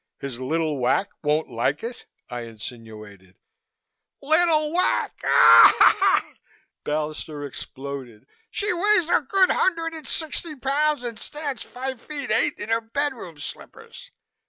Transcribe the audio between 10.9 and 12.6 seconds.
and stands five feet eight